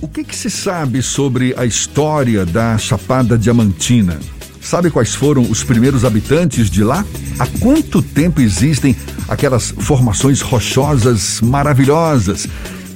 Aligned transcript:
o 0.00 0.08
que, 0.08 0.24
que 0.24 0.34
se 0.34 0.50
sabe 0.50 1.02
sobre 1.02 1.54
a 1.56 1.66
história 1.66 2.46
da 2.46 2.76
Chapada 2.78 3.36
Diamantina? 3.36 4.18
Sabe 4.60 4.90
quais 4.90 5.14
foram 5.14 5.42
os 5.42 5.62
primeiros 5.62 6.04
habitantes 6.04 6.70
de 6.70 6.82
lá? 6.82 7.04
Há 7.38 7.46
quanto 7.46 8.00
tempo 8.00 8.40
existem 8.40 8.96
aquelas 9.28 9.70
formações 9.70 10.40
rochosas 10.40 11.40
maravilhosas? 11.40 12.46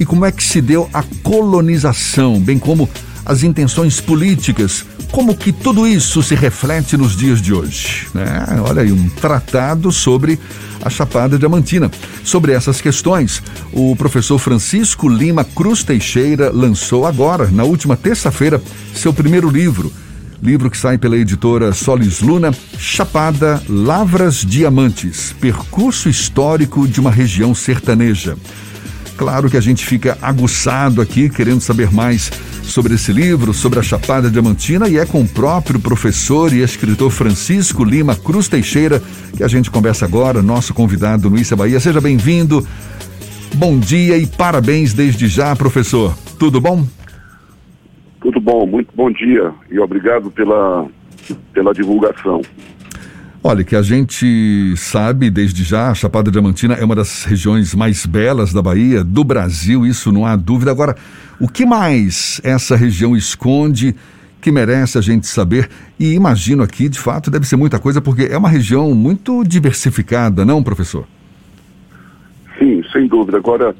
E 0.00 0.04
como 0.04 0.24
é 0.24 0.32
que 0.32 0.42
se 0.42 0.60
deu 0.60 0.88
a 0.92 1.02
colonização, 1.22 2.40
bem 2.40 2.58
como 2.58 2.88
as 3.24 3.42
intenções 3.42 4.00
políticas? 4.00 4.84
Como 5.14 5.36
que 5.36 5.52
tudo 5.52 5.86
isso 5.86 6.24
se 6.24 6.34
reflete 6.34 6.96
nos 6.96 7.16
dias 7.16 7.40
de 7.40 7.54
hoje? 7.54 8.08
É, 8.16 8.60
olha 8.60 8.82
aí, 8.82 8.90
um 8.90 9.08
tratado 9.08 9.92
sobre 9.92 10.40
a 10.82 10.90
Chapada 10.90 11.38
Diamantina. 11.38 11.88
Sobre 12.24 12.50
essas 12.50 12.80
questões, 12.80 13.40
o 13.72 13.94
professor 13.94 14.40
Francisco 14.40 15.08
Lima 15.08 15.44
Cruz 15.44 15.84
Teixeira 15.84 16.50
lançou 16.50 17.06
agora, 17.06 17.48
na 17.48 17.62
última 17.62 17.96
terça-feira, 17.96 18.60
seu 18.92 19.12
primeiro 19.12 19.48
livro. 19.48 19.92
Livro 20.42 20.68
que 20.68 20.76
sai 20.76 20.98
pela 20.98 21.16
editora 21.16 21.72
Solis 21.72 22.20
Luna, 22.20 22.52
Chapada 22.76 23.62
Lavras 23.68 24.44
Diamantes 24.44 25.32
Percurso 25.40 26.08
Histórico 26.08 26.88
de 26.88 26.98
uma 26.98 27.12
Região 27.12 27.54
Sertaneja. 27.54 28.36
Claro 29.16 29.48
que 29.48 29.56
a 29.56 29.60
gente 29.60 29.86
fica 29.86 30.18
aguçado 30.20 31.00
aqui, 31.00 31.28
querendo 31.28 31.60
saber 31.60 31.92
mais 31.92 32.30
sobre 32.62 32.94
esse 32.94 33.12
livro, 33.12 33.54
sobre 33.54 33.78
a 33.78 33.82
Chapada 33.82 34.30
Diamantina, 34.30 34.88
e 34.88 34.98
é 34.98 35.06
com 35.06 35.22
o 35.22 35.28
próprio 35.28 35.78
professor 35.78 36.52
e 36.52 36.62
escritor 36.62 37.10
Francisco 37.10 37.84
Lima 37.84 38.16
Cruz 38.16 38.48
Teixeira 38.48 39.00
que 39.36 39.44
a 39.44 39.48
gente 39.48 39.70
conversa 39.70 40.04
agora, 40.04 40.42
nosso 40.42 40.74
convidado 40.74 41.30
no 41.30 41.36
Issa 41.36 41.54
Bahia. 41.54 41.78
Seja 41.78 42.00
bem-vindo. 42.00 42.66
Bom 43.54 43.78
dia 43.78 44.18
e 44.18 44.26
parabéns 44.26 44.92
desde 44.92 45.28
já, 45.28 45.54
professor. 45.54 46.16
Tudo 46.38 46.60
bom? 46.60 46.84
Tudo 48.20 48.40
bom, 48.40 48.66
muito 48.66 48.90
bom 48.96 49.12
dia 49.12 49.52
e 49.70 49.78
obrigado 49.78 50.30
pela, 50.30 50.86
pela 51.52 51.72
divulgação. 51.72 52.40
Olha, 53.46 53.62
que 53.62 53.76
a 53.76 53.82
gente 53.82 54.74
sabe 54.74 55.28
desde 55.28 55.64
já, 55.64 55.90
a 55.90 55.94
Chapada 55.94 56.30
Diamantina 56.30 56.72
é 56.76 56.82
uma 56.82 56.94
das 56.94 57.26
regiões 57.26 57.74
mais 57.74 58.06
belas 58.06 58.54
da 58.54 58.62
Bahia, 58.62 59.04
do 59.04 59.22
Brasil, 59.22 59.84
isso 59.84 60.10
não 60.10 60.24
há 60.24 60.34
dúvida. 60.34 60.70
Agora, 60.70 60.96
o 61.38 61.46
que 61.46 61.66
mais 61.66 62.40
essa 62.42 62.74
região 62.74 63.14
esconde 63.14 63.94
que 64.40 64.50
merece 64.50 64.96
a 64.96 65.02
gente 65.02 65.26
saber? 65.26 65.68
E 66.00 66.14
imagino 66.14 66.62
aqui, 66.62 66.88
de 66.88 66.98
fato, 66.98 67.30
deve 67.30 67.46
ser 67.46 67.56
muita 67.56 67.78
coisa, 67.78 68.00
porque 68.00 68.22
é 68.22 68.38
uma 68.38 68.48
região 68.48 68.94
muito 68.94 69.44
diversificada, 69.44 70.42
não, 70.42 70.62
professor? 70.62 71.04
Sim, 72.58 72.82
sem 72.90 73.06
dúvida. 73.06 73.36
Agora, 73.36 73.76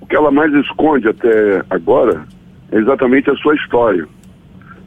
o 0.00 0.06
que 0.06 0.14
ela 0.14 0.30
mais 0.30 0.54
esconde 0.54 1.08
até 1.08 1.64
agora 1.68 2.24
é 2.70 2.78
exatamente 2.78 3.28
a 3.28 3.34
sua 3.34 3.56
história, 3.56 4.06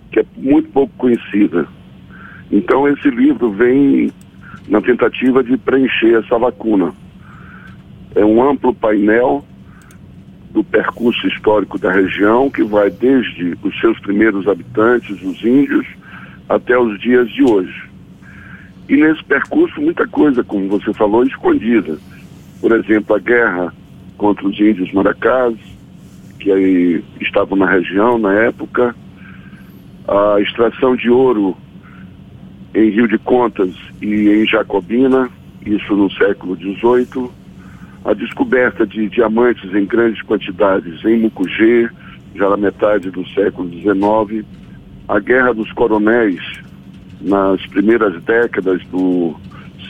que 0.09 0.22
é 0.22 0.26
muito 0.38 0.70
pouco 0.70 0.94
conhecida. 0.98 1.68
Então 2.52 2.88
esse 2.88 3.10
livro 3.10 3.52
vem 3.52 4.12
na 4.68 4.82
tentativa 4.82 5.44
de 5.44 5.58
preencher 5.58 6.16
essa 6.16 6.36
lacuna. 6.38 6.94
É 8.14 8.26
um 8.26 8.44
amplo 8.44 8.74
painel 8.74 9.46
do 10.52 10.64
percurso 10.64 11.26
histórico 11.28 11.80
da 11.80 11.92
região 11.92 12.50
que 12.50 12.64
vai 12.64 12.90
desde 12.90 13.58
os 13.64 13.80
seus 13.80 13.98
primeiros 14.00 14.48
habitantes, 14.48 15.22
os 15.22 15.42
índios, 15.44 15.88
até 16.50 16.78
os 16.78 17.00
dias 17.00 17.30
de 17.30 17.44
hoje. 17.44 17.90
E 18.90 18.98
nesse 18.98 19.24
percurso 19.24 19.80
muita 19.80 20.06
coisa, 20.06 20.44
como 20.44 20.68
você 20.68 20.94
falou, 20.94 21.24
escondida. 21.24 21.98
Por 22.60 22.74
exemplo, 22.74 23.16
a 23.16 23.20
guerra 23.20 23.74
contra 24.18 24.46
os 24.46 24.60
índios 24.60 24.92
maracás, 24.92 25.56
que 26.38 26.52
aí 26.52 27.04
estavam 27.22 27.58
na 27.58 27.66
região 27.66 28.18
na 28.18 28.34
época, 28.34 28.94
a 30.06 30.42
extração 30.42 30.98
de 30.98 31.10
ouro 31.10 31.56
em 32.74 32.90
Rio 32.90 33.08
de 33.08 33.18
Contas 33.18 33.74
e 34.02 34.30
em 34.30 34.48
Jacobina, 34.48 35.30
isso 35.66 35.96
no 35.96 36.12
século 36.12 36.56
XVIII, 36.56 37.30
a 38.04 38.14
descoberta 38.14 38.86
de 38.86 39.09
diamantes 39.09 39.74
em 39.74 39.86
grandes 39.86 40.22
quantidades 40.24 41.04
em 41.06 41.20
Mucugê, 41.20 41.90
já 42.36 42.50
na 42.50 42.58
metade 42.58 43.12
do 43.12 43.28
século 43.30 43.70
XIX, 43.70 44.46
a 45.08 45.20
Guerra 45.20 45.54
dos 45.54 45.72
Coronéis 45.74 46.42
nas 47.20 47.64
primeiras 47.68 48.22
décadas 48.24 48.84
do 48.86 49.36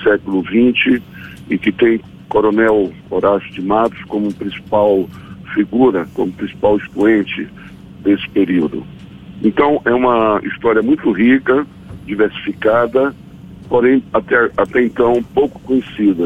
século 0.03 0.44
XX 0.44 1.02
e 1.50 1.58
que 1.58 1.72
tem 1.72 2.02
Coronel 2.28 2.91
Horácio 3.09 3.52
de 3.53 3.62
Matos 3.62 4.02
como 4.06 4.34
principal 4.34 5.08
figura, 5.53 6.08
como 6.14 6.31
principal 6.31 6.78
expoente 6.78 7.47
desse 8.03 8.28
período. 8.30 8.84
Então 9.44 9.81
é 9.86 9.94
uma 9.94 10.40
história 10.44 10.81
muito 10.81 11.12
rica, 11.12 11.66
diversificada, 12.06 13.13
porém 13.69 14.03
até, 14.13 14.50
até 14.57 14.84
então 14.84 15.23
pouco 15.34 15.59
conhecida. 15.59 16.25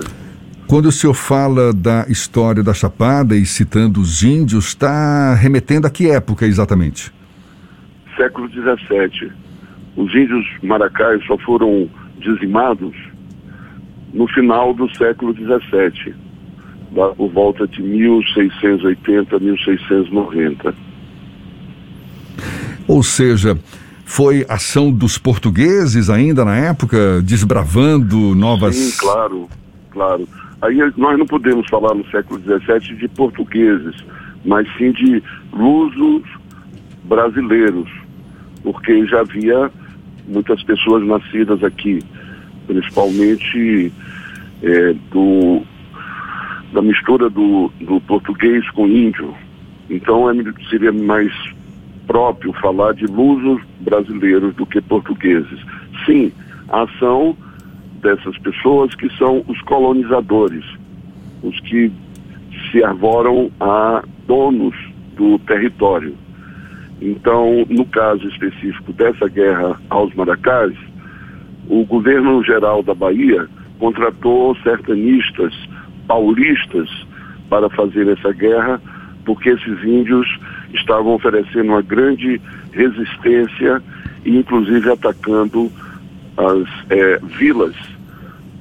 Quando 0.67 0.87
o 0.87 0.91
senhor 0.91 1.13
fala 1.13 1.71
da 1.71 2.05
história 2.09 2.63
da 2.63 2.73
Chapada 2.73 3.35
e 3.35 3.45
citando 3.45 4.01
os 4.01 4.23
índios, 4.23 4.69
está 4.69 5.35
remetendo 5.35 5.85
a 5.85 5.91
que 5.91 6.09
época 6.09 6.45
exatamente? 6.45 7.13
Século 8.17 8.49
XVII. 8.49 9.31
Os 9.95 10.13
índios 10.15 10.45
maracais 10.63 11.23
só 11.25 11.37
foram 11.37 11.87
dizimados 12.19 12.95
no 14.11 14.27
final 14.29 14.73
do 14.73 14.89
século 14.95 15.33
XVII, 15.33 16.15
por 17.15 17.29
volta 17.29 17.67
de 17.67 17.83
1680, 17.83 19.37
1690. 19.37 20.73
Ou 22.87 23.03
seja, 23.03 23.57
foi 24.05 24.45
ação 24.47 24.91
dos 24.91 25.17
portugueses 25.17 26.11
ainda 26.11 26.45
na 26.45 26.55
época, 26.55 27.21
desbravando 27.23 28.35
novas. 28.35 28.75
Sim, 28.75 28.97
claro, 28.99 29.49
claro. 29.89 30.29
Aí 30.61 30.77
nós 30.95 31.17
não 31.17 31.25
podemos 31.25 31.67
falar 31.69 31.93
no 31.95 32.05
século 32.11 32.39
XVII 32.39 32.97
de 32.97 33.07
portugueses, 33.09 33.95
mas 34.45 34.67
sim 34.77 34.91
de 34.91 35.21
lusos 35.51 36.21
brasileiros, 37.03 37.89
porque 38.63 39.05
já 39.07 39.21
havia 39.21 39.71
muitas 40.27 40.61
pessoas 40.63 41.05
nascidas 41.05 41.63
aqui, 41.63 41.99
principalmente 42.67 43.91
é, 44.61 44.93
do, 45.11 45.63
da 46.71 46.81
mistura 46.81 47.27
do, 47.27 47.71
do 47.81 47.99
português 48.01 48.69
com 48.71 48.87
índio. 48.87 49.33
Então 49.89 50.29
é, 50.29 50.35
seria 50.69 50.91
mais 50.91 51.31
próprio 52.07 52.53
falar 52.53 52.93
de 52.93 53.05
lusos 53.05 53.61
brasileiros 53.81 54.53
do 54.55 54.65
que 54.65 54.81
portugueses. 54.81 55.59
Sim, 56.05 56.31
a 56.69 56.83
ação 56.83 57.35
dessas 58.01 58.37
pessoas 58.39 58.93
que 58.95 59.09
são 59.17 59.43
os 59.47 59.59
colonizadores, 59.61 60.65
os 61.43 61.59
que 61.61 61.91
se 62.71 62.83
arvoram 62.83 63.51
a 63.59 64.03
donos 64.27 64.75
do 65.15 65.39
território. 65.39 66.15
Então, 67.01 67.65
no 67.69 67.85
caso 67.85 68.27
específico 68.27 68.93
dessa 68.93 69.27
guerra 69.27 69.79
aos 69.89 70.13
Maracás, 70.15 70.73
o 71.67 71.83
governo 71.85 72.43
geral 72.43 72.83
da 72.83 72.93
Bahia 72.93 73.47
contratou 73.79 74.55
sertanistas 74.57 75.53
paulistas 76.07 76.89
para 77.49 77.69
fazer 77.69 78.07
essa 78.07 78.31
guerra, 78.31 78.81
porque 79.25 79.49
esses 79.49 79.83
índios 79.83 80.27
estavam 80.75 81.13
oferecendo 81.13 81.69
uma 81.69 81.81
grande 81.81 82.39
resistência 82.71 83.81
e 84.23 84.37
inclusive 84.37 84.91
atacando 84.91 85.71
as 86.37 86.67
é, 86.89 87.19
vilas 87.37 87.75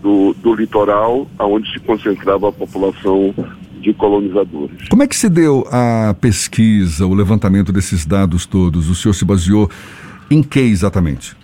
do, 0.02 0.34
do 0.34 0.54
litoral 0.54 1.28
onde 1.38 1.70
se 1.72 1.80
concentrava 1.80 2.48
a 2.48 2.52
população 2.52 3.34
de 3.80 3.92
colonizadores. 3.92 4.88
Como 4.88 5.02
é 5.02 5.06
que 5.06 5.16
se 5.16 5.28
deu 5.28 5.66
a 5.70 6.14
pesquisa, 6.14 7.06
o 7.06 7.14
levantamento 7.14 7.72
desses 7.72 8.06
dados 8.06 8.46
todos? 8.46 8.88
O 8.88 8.94
senhor 8.94 9.12
se 9.12 9.24
baseou 9.24 9.70
em 10.30 10.42
que 10.42 10.60
exatamente? 10.60 11.36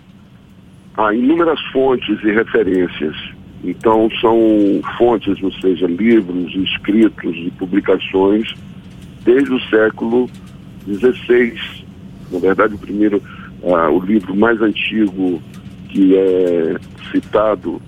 Há 0.96 1.14
inúmeras 1.14 1.60
fontes 1.72 2.18
e 2.22 2.32
referências. 2.32 3.14
Então, 3.62 4.08
são 4.20 4.80
fontes, 4.96 5.42
ou 5.42 5.52
seja, 5.52 5.86
livros, 5.86 6.54
escritos 6.54 7.36
e 7.36 7.50
publicações 7.58 8.54
desde 9.22 9.52
o 9.52 9.60
século 9.68 10.30
16. 10.86 11.84
Na 12.30 12.38
verdade, 12.38 12.74
o 12.74 12.78
primeiro, 12.78 13.22
ah, 13.64 13.90
o 13.90 14.00
livro 14.00 14.34
mais 14.34 14.60
antigo 14.60 15.42
que 15.88 16.16
é 16.16 16.76
citado 17.10 17.80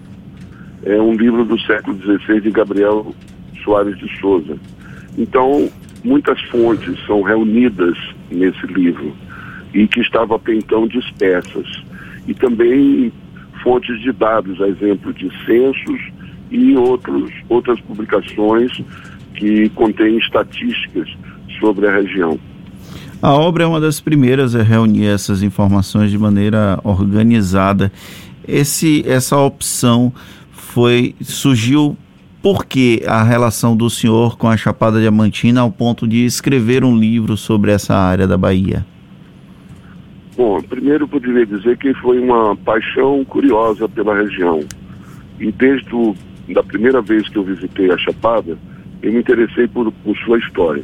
é 0.84 1.00
um 1.00 1.14
livro 1.14 1.44
do 1.44 1.58
século 1.60 1.96
XVI 2.00 2.40
de 2.40 2.50
Gabriel 2.50 3.14
Soares 3.62 3.96
de 3.98 4.18
Souza. 4.18 4.56
Então, 5.16 5.70
muitas 6.04 6.40
fontes 6.42 6.98
são 7.06 7.22
reunidas 7.22 7.96
nesse 8.30 8.66
livro 8.66 9.14
e 9.72 9.86
que 9.86 10.00
estavam 10.00 10.36
até 10.36 10.54
então 10.54 10.86
dispersas. 10.88 11.66
E 12.26 12.34
também 12.34 13.12
fontes 13.62 14.00
de 14.00 14.12
dados, 14.12 14.60
a 14.60 14.68
exemplo 14.68 15.12
de 15.14 15.30
censos 15.44 16.00
e 16.50 16.76
outros, 16.76 17.30
outras 17.48 17.80
publicações 17.80 18.72
que 19.34 19.68
contêm 19.70 20.18
estatísticas 20.18 21.08
sobre 21.60 21.86
a 21.86 21.94
região. 21.94 22.38
A 23.22 23.32
obra 23.34 23.62
é 23.62 23.66
uma 23.68 23.80
das 23.80 24.00
primeiras 24.00 24.56
a 24.56 24.64
reunir 24.64 25.06
essas 25.06 25.44
informações 25.44 26.10
de 26.10 26.18
maneira 26.18 26.80
organizada. 26.82 27.92
Esse, 28.48 29.08
essa 29.08 29.36
opção 29.36 30.12
foi 30.50 31.14
surgiu 31.20 31.96
porque 32.42 33.04
a 33.06 33.22
relação 33.22 33.76
do 33.76 33.88
senhor 33.88 34.36
com 34.36 34.48
a 34.48 34.56
Chapada 34.56 34.98
Diamantina 34.98 35.60
ao 35.60 35.70
ponto 35.70 36.08
de 36.08 36.24
escrever 36.24 36.82
um 36.82 36.98
livro 36.98 37.36
sobre 37.36 37.70
essa 37.70 37.94
área 37.94 38.26
da 38.26 38.36
Bahia? 38.36 38.84
Bom, 40.36 40.60
primeiro 40.60 41.04
eu 41.04 41.08
poderia 41.08 41.46
dizer 41.46 41.78
que 41.78 41.94
foi 41.94 42.18
uma 42.18 42.56
paixão 42.56 43.24
curiosa 43.24 43.88
pela 43.88 44.20
região. 44.20 44.64
E 45.38 45.52
desde 45.52 45.94
a 45.94 46.54
da 46.54 46.62
primeira 46.64 47.00
vez 47.00 47.28
que 47.28 47.38
eu 47.38 47.44
visitei 47.44 47.88
a 47.92 47.98
Chapada, 47.98 48.58
eu 49.00 49.12
me 49.12 49.20
interessei 49.20 49.68
por, 49.68 49.92
por 49.92 50.16
sua 50.18 50.40
história. 50.40 50.82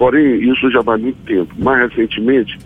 Porém, 0.00 0.50
isso 0.50 0.70
já 0.70 0.80
vai 0.80 0.96
muito 0.96 1.18
tempo. 1.26 1.54
Mais 1.58 1.90
recentemente, 1.90 2.58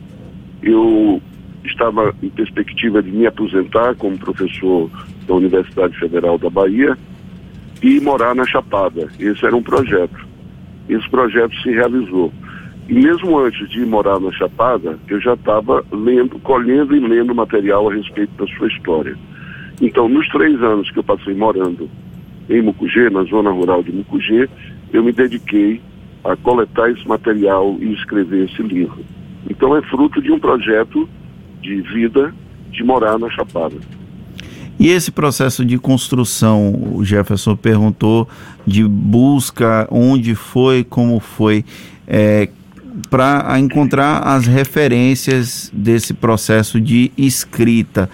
eu 0.63 1.21
estava 1.65 2.15
em 2.23 2.29
perspectiva 2.29 3.03
de 3.03 3.11
me 3.11 3.27
aposentar 3.27 3.97
como 3.97 4.17
professor 4.17 4.89
da 5.27 5.35
Universidade 5.35 5.99
Federal 5.99 6.39
da 6.39 6.49
Bahia 6.49 6.97
e 7.83 7.99
morar 8.01 8.37
na 8.37 8.47
Chapada. 8.47 9.09
Esse 9.19 9.45
era 9.45 9.57
um 9.57 9.65
projeto. 9.65 10.25
Esse 10.89 11.11
projeto 11.11 11.53
se 11.61 11.73
realizou. 11.73 12.33
E 12.89 12.95
mesmo 12.95 13.37
antes 13.37 13.69
de 13.69 13.85
morar 13.85 14.21
na 14.21 14.31
Chapada, 14.31 14.97
eu 15.09 15.21
já 15.21 15.35
estava 15.35 15.85
lendo, 15.91 16.39
colhendo 16.39 16.95
e 16.95 17.01
lendo 17.01 17.35
material 17.35 17.91
a 17.91 17.95
respeito 17.95 18.31
da 18.37 18.47
sua 18.55 18.69
história. 18.69 19.19
Então, 19.83 20.09
nos 20.09 20.29
três 20.29 20.63
anos 20.63 20.89
que 20.89 21.01
eu 21.01 21.05
passei 21.05 21.35
morando 21.35 21.91
em 22.49 22.63
Mucugê, 22.63 23.11
na 23.11 23.25
zona 23.25 23.51
rural 23.51 23.83
de 23.83 23.91
Mucugê, 23.91 24.49
eu 24.93 25.03
me 25.03 25.11
dediquei 25.11 25.81
a 26.25 26.37
coletar 26.37 26.91
esse 26.91 27.07
material 27.07 27.77
e 27.81 27.93
escrever 27.93 28.49
esse 28.51 28.63
livro. 28.63 29.05
Então, 29.49 29.77
é 29.77 29.83
fruto 29.83 30.23
de 30.23 30.33
um 30.33 30.39
projeto 30.39 31.09
de 31.61 31.81
vida 31.83 32.35
de 32.71 32.83
morar 32.83 33.19
na 33.19 33.31
Chapada. 33.31 33.77
E 34.79 34.89
esse 34.89 35.13
processo 35.13 35.65
de 35.65 35.79
construção, 35.79 36.73
o 36.95 37.05
Jefferson 37.05 37.55
perguntou, 37.55 38.29
de 38.67 38.83
busca, 38.83 39.87
onde 39.91 40.35
foi, 40.35 40.83
como 40.83 41.21
foi, 41.21 41.65
é, 42.07 42.49
para 43.09 43.59
encontrar 43.59 44.19
as 44.19 44.47
referências 44.47 45.71
desse 45.73 46.13
processo 46.13 46.81
de 46.81 47.13
escrita. 47.17 48.11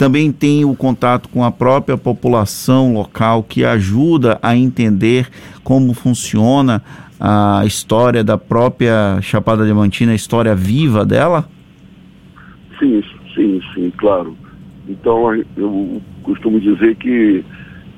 Também 0.00 0.32
tem 0.32 0.64
o 0.64 0.74
contato 0.74 1.28
com 1.28 1.44
a 1.44 1.52
própria 1.52 1.94
população 1.94 2.94
local 2.94 3.42
que 3.42 3.66
ajuda 3.66 4.38
a 4.42 4.56
entender 4.56 5.28
como 5.62 5.92
funciona 5.92 6.82
a 7.20 7.64
história 7.66 8.24
da 8.24 8.38
própria 8.38 9.20
Chapada 9.20 9.62
Diamantina, 9.62 10.12
a 10.12 10.14
história 10.14 10.54
viva 10.54 11.04
dela? 11.04 11.46
Sim, 12.78 13.02
sim, 13.34 13.60
sim, 13.74 13.92
claro. 13.98 14.34
Então, 14.88 15.34
eu 15.54 16.00
costumo 16.22 16.58
dizer 16.58 16.96
que 16.96 17.44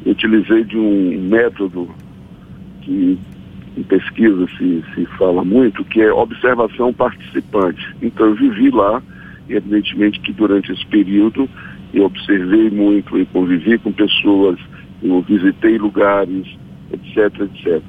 utilizei 0.04 0.64
de 0.64 0.76
um 0.76 1.28
método 1.28 1.88
que 2.80 3.16
em 3.76 3.82
pesquisa 3.84 4.48
se, 4.58 4.82
se 4.92 5.06
fala 5.16 5.44
muito, 5.44 5.84
que 5.84 6.00
é 6.00 6.12
observação 6.12 6.92
participante. 6.92 7.94
Então, 8.02 8.26
eu 8.26 8.34
vivi 8.34 8.70
lá, 8.70 9.00
evidentemente 9.48 10.18
que 10.18 10.32
durante 10.32 10.72
esse 10.72 10.84
período 10.86 11.48
eu 11.92 12.04
observei 12.04 12.70
muito 12.70 13.18
e 13.18 13.26
convivi 13.26 13.78
com 13.78 13.92
pessoas, 13.92 14.58
eu 15.02 15.20
visitei 15.22 15.78
lugares, 15.78 16.46
etc, 16.92 17.40
etc. 17.40 17.82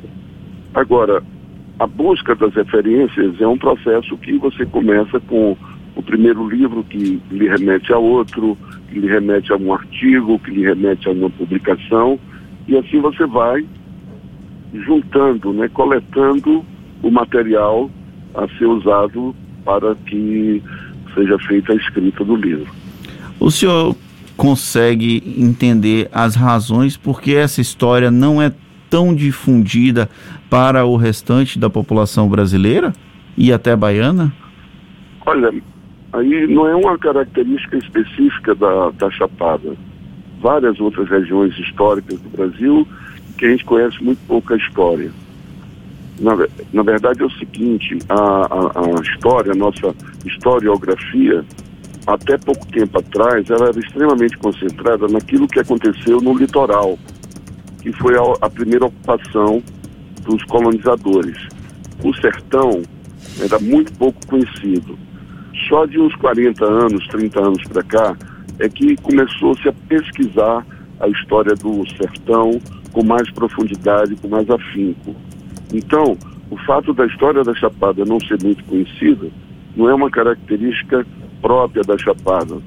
Agora, 0.73 1.23
a 1.79 1.87
busca 1.87 2.35
das 2.35 2.53
referências 2.53 3.39
é 3.39 3.47
um 3.47 3.57
processo 3.57 4.17
que 4.17 4.37
você 4.37 4.65
começa 4.65 5.19
com 5.21 5.57
o 5.95 6.01
primeiro 6.01 6.47
livro 6.47 6.83
que 6.83 7.21
lhe 7.31 7.47
remete 7.47 7.93
a 7.93 7.97
outro, 7.97 8.57
que 8.89 8.99
lhe 8.99 9.07
remete 9.07 9.51
a 9.51 9.57
um 9.57 9.73
artigo, 9.73 10.39
que 10.39 10.51
lhe 10.51 10.63
remete 10.63 11.07
a 11.07 11.11
uma 11.11 11.29
publicação, 11.29 12.19
e 12.67 12.77
assim 12.77 12.99
você 12.99 13.25
vai 13.25 13.65
juntando, 14.73 15.53
né, 15.53 15.67
coletando 15.69 16.65
o 17.01 17.11
material 17.11 17.91
a 18.33 18.47
ser 18.57 18.65
usado 18.65 19.35
para 19.63 19.95
que 19.95 20.61
seja 21.13 21.37
feita 21.39 21.73
a 21.73 21.75
escrita 21.75 22.23
do 22.23 22.35
livro. 22.35 22.82
O 23.39 23.51
senhor 23.51 23.95
consegue 24.37 25.23
entender 25.37 26.09
as 26.11 26.35
razões 26.35 26.97
por 26.97 27.21
que 27.21 27.35
essa 27.35 27.61
história 27.61 28.09
não 28.09 28.41
é 28.41 28.51
tão 28.89 29.13
difundida 29.13 30.09
para 30.49 30.85
o 30.85 30.95
restante 30.95 31.57
da 31.57 31.69
população 31.69 32.27
brasileira 32.29 32.93
e 33.37 33.51
até 33.51 33.75
baiana? 33.75 34.33
Olha, 35.25 35.53
aí 36.11 36.47
não 36.47 36.67
é 36.67 36.75
uma 36.75 36.97
característica 36.97 37.77
específica 37.77 38.53
da, 38.53 38.91
da 38.91 39.09
Chapada. 39.11 39.75
Várias 40.41 40.79
outras 40.79 41.09
regiões 41.09 41.57
históricas 41.57 42.19
do 42.19 42.29
Brasil 42.29 42.87
que 43.37 43.45
a 43.45 43.49
gente 43.49 43.65
conhece 43.65 44.03
muito 44.03 44.19
pouca 44.27 44.55
história. 44.55 45.11
Na, 46.19 46.35
na 46.71 46.83
verdade 46.83 47.23
é 47.23 47.25
o 47.25 47.31
seguinte, 47.31 47.97
a, 48.07 48.13
a, 48.13 48.99
a 48.99 49.01
história, 49.01 49.51
a 49.51 49.55
nossa 49.55 49.95
historiografia, 50.25 51.43
até 52.05 52.37
pouco 52.37 52.65
tempo 52.67 52.99
atrás, 52.99 53.49
ela 53.49 53.69
era 53.69 53.79
extremamente 53.79 54.37
concentrada 54.37 55.07
naquilo 55.07 55.47
que 55.47 55.59
aconteceu 55.59 56.19
no 56.19 56.37
litoral, 56.37 56.97
que 57.81 57.91
foi 57.93 58.15
a, 58.17 58.45
a 58.45 58.49
primeira 58.49 58.85
ocupação 58.85 59.63
dos 60.23 60.43
colonizadores. 60.43 61.37
O 62.03 62.13
sertão 62.15 62.81
era 63.41 63.57
muito 63.59 63.93
pouco 63.93 64.19
conhecido. 64.27 64.97
Só 65.69 65.85
de 65.85 65.99
uns 65.99 66.13
40 66.15 66.65
anos, 66.65 67.07
30 67.07 67.39
anos 67.39 67.63
para 67.63 67.83
cá, 67.83 68.17
é 68.59 68.67
que 68.67 68.95
começou-se 68.97 69.67
a 69.67 69.73
pesquisar 69.87 70.65
a 70.99 71.07
história 71.07 71.55
do 71.55 71.87
sertão 71.97 72.59
com 72.91 73.03
mais 73.03 73.29
profundidade, 73.31 74.15
com 74.17 74.27
mais 74.27 74.49
afinco. 74.49 75.15
Então, 75.73 76.17
o 76.51 76.57
fato 76.65 76.93
da 76.93 77.05
história 77.05 77.43
da 77.43 77.53
Chapada 77.55 78.05
não 78.05 78.19
ser 78.19 78.37
muito 78.43 78.63
conhecida 78.65 79.31
não 79.75 79.89
é 79.89 79.93
uma 79.93 80.09
característica 80.09 81.05
própria 81.41 81.83
da 81.83 81.97
Chapada, 81.97 82.57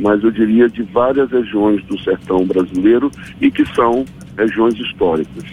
mas 0.00 0.22
eu 0.22 0.30
diria 0.30 0.68
de 0.68 0.82
várias 0.82 1.30
regiões 1.30 1.84
do 1.84 1.98
sertão 2.02 2.46
brasileiro 2.46 3.10
e 3.40 3.50
que 3.50 3.64
são 3.74 4.04
regiões 4.36 4.74
históricas. 4.78 5.44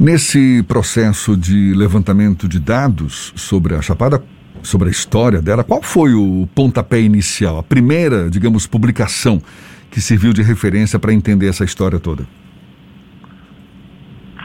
Nesse 0.00 0.62
processo 0.64 1.36
de 1.36 1.74
levantamento 1.74 2.48
de 2.48 2.58
dados 2.58 3.32
sobre 3.36 3.74
a 3.74 3.82
Chapada, 3.82 4.22
sobre 4.62 4.88
a 4.88 4.90
história 4.90 5.40
dela, 5.40 5.62
qual 5.62 5.82
foi 5.82 6.14
o 6.14 6.48
pontapé 6.54 7.00
inicial, 7.00 7.58
a 7.58 7.62
primeira, 7.62 8.28
digamos, 8.28 8.66
publicação 8.66 9.40
que 9.90 10.00
serviu 10.00 10.32
de 10.32 10.42
referência 10.42 10.98
para 10.98 11.12
entender 11.12 11.48
essa 11.48 11.64
história 11.64 12.00
toda? 12.00 12.24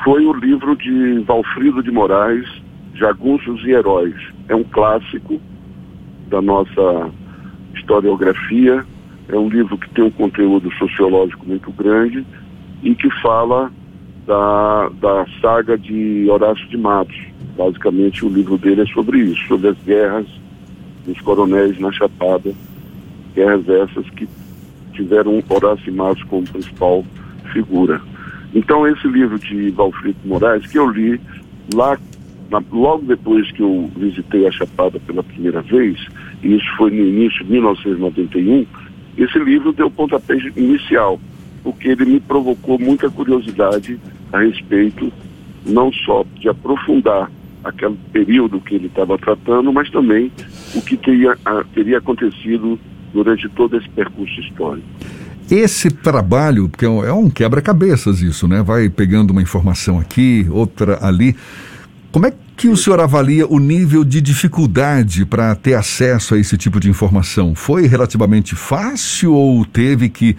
Foi 0.04 0.26
o 0.26 0.34
livro 0.34 0.76
de 0.76 1.24
Valfrido 1.26 1.82
de 1.82 1.92
Moraes, 1.92 2.46
Jagunços 2.98 3.64
e 3.64 3.72
Heróis. 3.72 4.16
É 4.48 4.56
um 4.56 4.64
clássico 4.64 5.40
da 6.30 6.42
nossa 6.42 7.10
historiografia, 7.76 8.86
é 9.30 9.36
um 9.36 9.50
livro 9.50 9.78
que 9.78 9.90
tem 9.92 10.04
um 10.04 10.12
conteúdo 10.12 10.72
sociológico 10.74 11.46
muito 11.46 11.72
grande 11.72 12.26
e 12.84 12.96
que 12.96 13.10
fala 13.22 13.72
da, 14.26 14.90
da 15.02 15.26
saga 15.42 15.78
de 15.78 16.28
Horácio 16.30 16.68
de 16.68 16.78
Matos. 16.78 17.18
Basicamente, 17.58 18.26
o 18.26 18.30
livro 18.30 18.58
dele 18.58 18.82
é 18.82 18.86
sobre 18.88 19.20
isso, 19.20 19.48
sobre 19.48 19.70
as 19.70 19.78
guerras 19.84 20.28
dos 21.06 21.20
coronéis 21.22 21.80
na 21.80 21.92
Chapada, 21.92 22.54
guerras 23.34 23.68
essas 23.70 24.10
que 24.12 24.28
tiveram 24.94 25.42
Horácio 25.50 25.94
Matos 25.94 26.24
como 26.24 26.44
principal 26.44 27.06
figura. 27.54 28.02
Então, 28.54 28.88
esse 28.88 29.08
livro 29.08 29.38
de 29.40 29.70
Valfrito 29.72 30.20
Moraes, 30.26 30.66
que 30.68 30.78
eu 30.78 30.90
li 30.90 31.20
lá, 31.74 31.98
na, 32.50 32.62
logo 32.72 33.06
depois 33.06 33.52
que 33.52 33.62
eu 33.62 33.90
visitei 33.96 34.48
a 34.48 34.52
Chapada 34.52 35.00
pela 35.00 35.24
primeira 35.24 35.62
vez, 35.62 35.98
e 36.44 36.56
isso 36.56 36.68
foi 36.78 36.92
no 36.92 37.06
início 37.06 37.44
de 37.46 37.52
1991, 37.52 38.66
esse 39.18 39.40
livro 39.40 39.74
deu 39.74 39.90
pontapé 39.90 40.38
inicial, 40.56 41.20
porque 41.64 41.90
ele 41.90 42.06
me 42.06 42.20
provocou 42.20 42.80
muita 42.80 43.10
curiosidade 43.10 44.00
a 44.32 44.40
respeito 44.40 45.12
não 45.66 45.92
só 45.92 46.26
de 46.40 46.48
aprofundar 46.48 47.30
aquele 47.64 47.98
período 48.12 48.62
que 48.62 48.76
ele 48.76 48.88
estava 48.88 49.18
tratando, 49.18 49.72
mas 49.74 49.90
também 49.90 50.32
o 50.74 50.82
que 50.82 50.96
teria, 50.96 51.38
teria 51.74 51.98
acontecido 51.98 52.80
durante 53.14 53.50
todo 53.50 53.76
esse 53.78 53.90
percurso 53.90 54.40
histórico. 54.40 54.88
Esse 55.50 55.90
trabalho, 55.90 56.68
porque 56.68 56.86
é 56.86 57.14
um 57.14 57.30
quebra-cabeças 57.30 58.22
isso, 58.22 58.48
né? 58.48 58.62
Vai 58.62 58.90
pegando 58.90 59.32
uma 59.32 59.42
informação 59.42 59.98
aqui, 59.98 60.46
outra 60.50 61.00
ali. 61.02 61.36
Como 62.12 62.26
é 62.26 62.34
que 62.56 62.68
o 62.68 62.78
senhor 62.78 63.00
avalia 63.00 63.46
o 63.48 63.60
nível 63.60 64.04
de 64.04 64.22
dificuldade 64.22 65.26
para 65.26 65.56
ter 65.56 65.76
acesso 65.76 66.34
a 66.34 66.40
esse 66.40 66.58
tipo 66.58 66.80
de 66.80 66.90
informação? 66.90 67.54
Foi 67.54 67.86
relativamente 67.86 68.56
fácil 68.56 69.34
ou 69.34 69.66
teve 69.66 70.10
que 70.10 70.36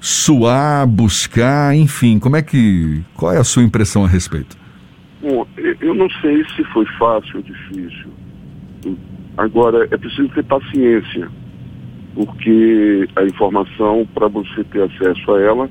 suar, 0.00 0.86
buscar, 0.86 1.76
enfim, 1.76 2.18
como 2.18 2.36
é 2.36 2.42
que. 2.42 3.02
Qual 3.14 3.32
é 3.32 3.38
a 3.38 3.44
sua 3.44 3.62
impressão 3.62 4.04
a 4.04 4.08
respeito? 4.08 4.56
Bom, 5.22 5.46
eu 5.80 5.94
não 5.94 6.08
sei 6.22 6.42
se 6.56 6.64
foi 6.72 6.86
fácil 6.98 7.36
ou 7.36 7.42
difícil 7.42 8.10
Agora, 9.36 9.88
é 9.90 9.96
preciso 9.96 10.28
ter 10.30 10.44
paciência, 10.44 11.28
porque 12.14 13.08
a 13.16 13.24
informação, 13.24 14.06
para 14.14 14.28
você 14.28 14.64
ter 14.64 14.82
acesso 14.82 15.32
a 15.32 15.40
ela, 15.40 15.70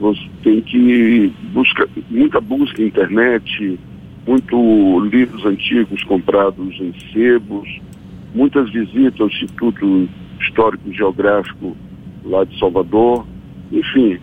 você 0.00 0.20
tem 0.42 0.60
que 0.62 1.32
buscar 1.52 1.86
muita 2.10 2.40
busca 2.40 2.80
na 2.80 2.88
internet, 2.88 3.78
muito 4.30 5.00
livros 5.00 5.44
antigos 5.44 6.04
comprados 6.04 6.80
em 6.80 6.94
sebos, 7.12 7.68
muitas 8.32 8.70
visitas 8.70 9.20
ao 9.20 9.26
Instituto 9.26 10.08
Histórico 10.40 10.92
Geográfico 10.92 11.76
lá 12.24 12.44
de 12.44 12.56
Salvador, 12.56 13.26
enfim, 13.72 14.20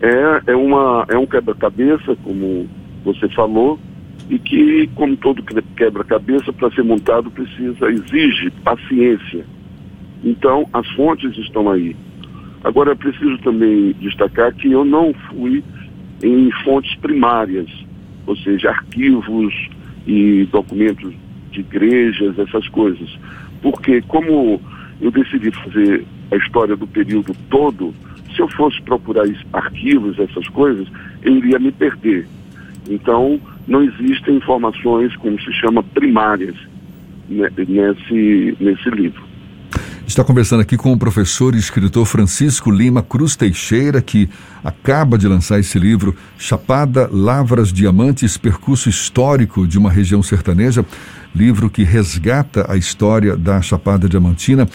é, 0.00 0.52
é, 0.52 0.56
uma, 0.56 1.04
é 1.10 1.18
um 1.18 1.26
quebra-cabeça, 1.26 2.16
como 2.24 2.66
você 3.04 3.28
falou, 3.28 3.78
e 4.30 4.38
que, 4.38 4.88
como 4.94 5.18
todo 5.18 5.42
quebra-cabeça, 5.76 6.50
para 6.50 6.70
ser 6.70 6.82
montado 6.82 7.30
precisa, 7.30 7.90
exige 7.90 8.50
paciência. 8.64 9.44
Então, 10.24 10.66
as 10.72 10.88
fontes 10.92 11.36
estão 11.36 11.68
aí. 11.68 11.94
Agora, 12.64 12.92
é 12.92 12.94
preciso 12.94 13.36
também 13.38 13.92
destacar 14.00 14.54
que 14.54 14.72
eu 14.72 14.82
não 14.82 15.12
fui 15.28 15.62
em 16.22 16.50
fontes 16.64 16.94
primárias, 17.00 17.68
ou 18.26 18.36
seja, 18.36 18.70
arquivos 18.70 19.54
e 20.06 20.48
documentos 20.50 21.12
de 21.50 21.60
igrejas, 21.60 22.38
essas 22.38 22.68
coisas. 22.68 23.08
Porque, 23.60 24.02
como 24.02 24.60
eu 25.00 25.10
decidi 25.10 25.50
fazer 25.50 26.04
a 26.30 26.36
história 26.36 26.76
do 26.76 26.86
período 26.86 27.34
todo, 27.50 27.94
se 28.34 28.40
eu 28.40 28.48
fosse 28.48 28.80
procurar 28.82 29.24
arquivos, 29.52 30.18
essas 30.18 30.48
coisas, 30.48 30.88
eu 31.22 31.36
iria 31.36 31.58
me 31.58 31.70
perder. 31.70 32.26
Então, 32.88 33.40
não 33.66 33.82
existem 33.82 34.36
informações, 34.36 35.14
como 35.16 35.40
se 35.40 35.52
chama, 35.52 35.82
primárias 35.82 36.56
né, 37.28 37.48
nesse, 37.56 38.56
nesse 38.58 38.90
livro. 38.90 39.31
Está 40.06 40.24
conversando 40.24 40.60
aqui 40.60 40.76
com 40.76 40.92
o 40.92 40.98
professor 40.98 41.54
e 41.54 41.58
escritor 41.58 42.04
Francisco 42.04 42.70
Lima 42.70 43.02
Cruz 43.02 43.36
Teixeira, 43.36 44.02
que 44.02 44.28
acaba 44.62 45.16
de 45.16 45.26
lançar 45.26 45.58
esse 45.60 45.78
livro, 45.78 46.14
Chapada, 46.36 47.08
Lavras, 47.10 47.72
Diamantes, 47.72 48.36
Percurso 48.36 48.90
Histórico 48.90 49.66
de 49.66 49.78
uma 49.78 49.90
Região 49.90 50.22
Sertaneja, 50.22 50.84
livro 51.34 51.70
que 51.70 51.82
resgata 51.82 52.66
a 52.68 52.76
história 52.76 53.36
da 53.36 53.62
Chapada 53.62 54.08
Diamantina. 54.08 54.68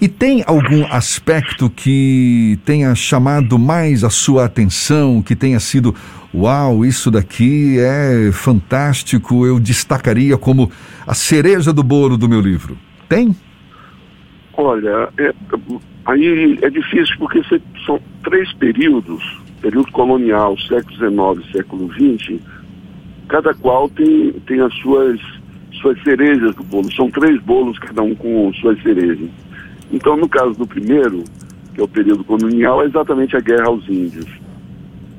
E 0.00 0.06
tem 0.06 0.44
algum 0.46 0.86
aspecto 0.92 1.68
que 1.70 2.58
tenha 2.64 2.94
chamado 2.94 3.58
mais 3.58 4.04
a 4.04 4.10
sua 4.10 4.44
atenção, 4.44 5.22
que 5.22 5.34
tenha 5.34 5.58
sido, 5.58 5.94
uau, 6.32 6.84
isso 6.84 7.10
daqui 7.10 7.78
é 7.80 8.30
fantástico, 8.32 9.44
eu 9.46 9.58
destacaria 9.58 10.36
como 10.36 10.70
a 11.06 11.14
cereja 11.14 11.72
do 11.72 11.82
bolo 11.82 12.16
do 12.16 12.28
meu 12.28 12.40
livro? 12.40 12.78
Tem? 13.08 13.34
Olha, 14.56 15.08
é, 15.18 15.34
aí 16.06 16.58
é 16.62 16.70
difícil 16.70 17.16
porque 17.18 17.42
são 17.84 18.00
três 18.22 18.52
períodos, 18.54 19.22
período 19.60 19.90
colonial, 19.90 20.56
século 20.58 21.38
XIX, 21.38 21.52
século 21.52 21.92
XX, 21.92 22.40
cada 23.28 23.52
qual 23.54 23.88
tem, 23.88 24.32
tem 24.46 24.60
as 24.60 24.72
suas, 24.74 25.20
suas 25.80 26.00
cerejas 26.02 26.54
do 26.54 26.62
bolo. 26.62 26.92
São 26.92 27.10
três 27.10 27.40
bolos, 27.42 27.78
cada 27.78 28.02
um 28.02 28.14
com 28.14 28.52
suas 28.54 28.80
cerejas. 28.82 29.28
Então, 29.92 30.16
no 30.16 30.28
caso 30.28 30.54
do 30.54 30.66
primeiro, 30.66 31.24
que 31.74 31.80
é 31.80 31.84
o 31.84 31.88
período 31.88 32.22
colonial, 32.24 32.82
é 32.82 32.86
exatamente 32.86 33.36
a 33.36 33.40
guerra 33.40 33.66
aos 33.66 33.88
índios. 33.88 34.26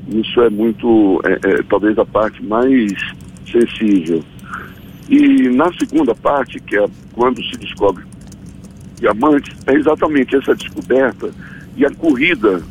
Isso 0.07 0.39
é 0.41 0.49
muito, 0.49 1.21
é, 1.25 1.33
é, 1.33 1.63
talvez 1.63 1.97
a 1.97 2.05
parte 2.05 2.43
mais 2.43 2.93
sensível. 3.45 4.23
E 5.09 5.49
na 5.49 5.71
segunda 5.73 6.15
parte, 6.15 6.59
que 6.59 6.77
é 6.77 6.85
quando 7.13 7.43
se 7.43 7.57
descobre 7.57 8.03
diamantes 8.95 9.55
é 9.67 9.73
exatamente 9.73 10.35
essa 10.35 10.55
descoberta 10.55 11.31
e 11.75 11.85
a 11.85 11.91
corrida, 11.91 12.61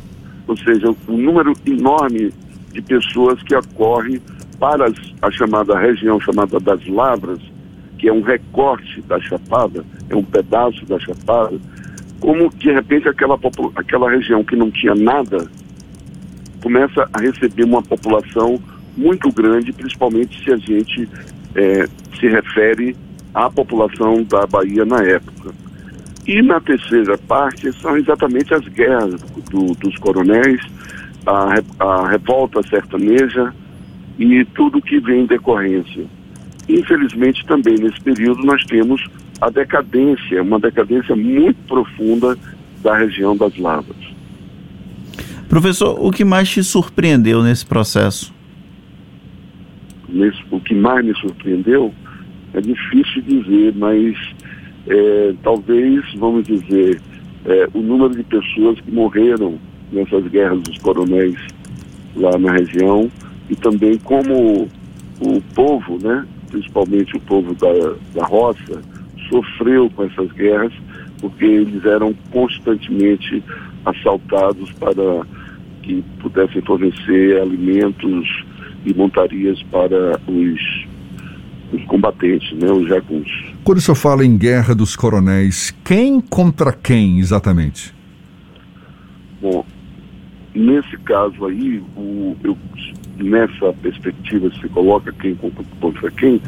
ou 0.47 0.57
seja, 0.57 0.93
o 1.07 1.17
número 1.17 1.53
enorme 1.65 2.33
de 2.71 2.81
pessoas 2.81 3.41
que 3.43 3.55
acorrem 3.55 4.21
para 4.59 4.85
as, 4.85 4.95
a 5.21 5.31
chamada 5.31 5.77
região 5.77 6.19
chamada 6.19 6.59
das 6.59 6.85
Lavras, 6.87 7.39
que 7.97 8.07
é 8.07 8.13
um 8.13 8.21
recorte 8.21 9.01
da 9.01 9.19
Chapada, 9.19 9.85
é 10.09 10.15
um 10.15 10.23
pedaço 10.23 10.85
da 10.85 10.99
Chapada, 10.99 11.57
como 12.19 12.49
de 12.49 12.71
repente 12.71 13.07
aquela, 13.07 13.39
aquela 13.75 14.09
região 14.09 14.43
que 14.43 14.55
não 14.55 14.71
tinha 14.71 14.95
nada 14.95 15.47
começa 16.61 17.07
a 17.13 17.19
receber 17.19 17.63
uma 17.63 17.83
população 17.83 18.59
muito 18.97 19.31
grande, 19.31 19.71
principalmente 19.71 20.43
se 20.43 20.51
a 20.51 20.57
gente 20.57 21.07
é, 21.53 21.87
se 22.19 22.27
refere 22.27 22.95
à 23.33 23.49
população 23.49 24.23
da 24.23 24.47
Bahia 24.47 24.83
na 24.83 25.03
época. 25.03 25.53
E 26.27 26.41
na 26.41 26.59
terceira 26.59 27.17
parte 27.17 27.71
são 27.79 27.95
exatamente 27.97 28.53
as 28.53 28.67
guerras 28.67 29.21
do, 29.51 29.75
dos 29.75 29.95
coronéis, 29.97 30.61
a, 31.25 31.61
a 31.79 32.09
revolta 32.09 32.61
sertaneja 32.67 33.53
e 34.17 34.43
tudo 34.45 34.81
que 34.81 34.99
vem 34.99 35.21
em 35.21 35.25
decorrência. 35.25 36.05
Infelizmente, 36.67 37.45
também 37.45 37.75
nesse 37.75 38.01
período, 38.01 38.43
nós 38.43 38.63
temos 38.65 39.05
a 39.39 39.49
decadência, 39.49 40.41
uma 40.41 40.59
decadência 40.59 41.15
muito 41.15 41.57
profunda 41.67 42.37
da 42.81 42.97
região 42.97 43.35
das 43.37 43.55
lavas. 43.57 43.95
Professor, 45.47 45.97
o 45.99 46.11
que 46.11 46.25
mais 46.25 46.49
te 46.49 46.63
surpreendeu 46.63 47.43
nesse 47.43 47.65
processo? 47.65 48.33
Nesse, 50.09 50.43
o 50.49 50.59
que 50.59 50.73
mais 50.73 51.05
me 51.05 51.15
surpreendeu 51.15 51.93
é 52.53 52.61
difícil 52.61 53.21
dizer, 53.21 53.73
mas 53.75 54.17
é, 54.87 55.33
talvez, 55.43 56.03
vamos 56.17 56.45
dizer, 56.45 57.01
é, 57.45 57.67
o 57.73 57.79
número 57.79 58.15
de 58.15 58.23
pessoas 58.23 58.79
que 58.79 58.91
morreram 58.91 59.55
nessas 59.91 60.27
guerras 60.27 60.61
dos 60.61 60.77
coronéis 60.79 61.37
lá 62.15 62.37
na 62.37 62.51
região 62.51 63.09
e 63.49 63.55
também 63.55 63.97
como 63.99 64.67
o 65.21 65.41
povo, 65.53 65.97
né, 66.01 66.25
principalmente 66.49 67.15
o 67.15 67.19
povo 67.21 67.53
da, 67.55 67.95
da 68.13 68.25
roça, 68.25 68.81
sofreu 69.29 69.89
com 69.91 70.03
essas 70.03 70.31
guerras 70.33 70.73
porque 71.19 71.45
eles 71.45 71.83
eram 71.85 72.13
constantemente 72.31 73.43
assaltados 73.85 74.71
para 74.73 75.25
que 75.83 76.03
pudessem 76.19 76.61
fornecer 76.61 77.41
alimentos 77.41 78.43
e 78.85 78.93
montarias 78.93 79.61
para 79.71 80.19
os, 80.27 80.85
os 81.73 81.83
combatentes, 81.85 82.51
né, 82.53 82.71
os 82.71 82.87
jagunços. 82.87 83.54
Quando 83.65 83.79
o 83.79 83.81
senhor 83.81 83.95
fala 83.95 84.23
em 84.23 84.37
guerra 84.37 84.75
dos 84.75 84.95
coronéis, 84.95 85.75
quem 85.83 86.21
contra 86.21 86.71
quem 86.71 87.17
exatamente? 87.17 87.91
Bom, 89.41 89.65
nesse 90.53 90.95
caso 90.97 91.47
aí, 91.47 91.83
o, 91.97 92.37
eu, 92.43 92.55
nessa 93.17 93.73
perspectiva 93.81 94.51
se 94.61 94.69
coloca 94.69 95.11
quem 95.13 95.35
contra 95.81 96.11
quem, 96.11 96.39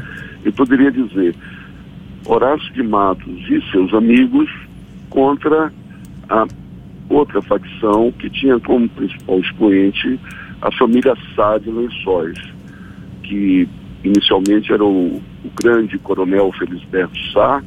eu 0.45 0.53
poderia 0.53 0.91
dizer 0.91 1.35
Horácio 2.23 2.71
de 2.73 2.83
Matos 2.83 3.49
e 3.49 3.63
seus 3.71 3.91
amigos 3.95 4.47
contra 5.09 5.73
a 6.29 6.45
outra 7.09 7.41
facção 7.41 8.11
que 8.11 8.29
tinha 8.29 8.59
como 8.59 8.87
principal 8.89 9.39
expoente 9.39 10.19
a 10.61 10.71
família 10.73 11.15
Sá 11.35 11.57
de 11.57 11.71
Lençóis, 11.71 12.37
que 13.23 13.67
inicialmente 14.03 14.71
era 14.71 14.83
o 15.47 15.61
grande 15.61 15.97
coronel 15.99 16.51
Felisberto 16.53 17.17
Sá, 17.31 17.63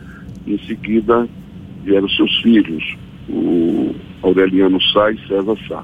em 0.46 0.58
seguida 0.66 1.26
vieram 1.82 2.08
seus 2.10 2.40
filhos, 2.42 2.96
o 3.28 3.94
Aureliano 4.22 4.80
Sá 4.92 5.10
e 5.10 5.18
César 5.26 5.56
Sá. 5.66 5.82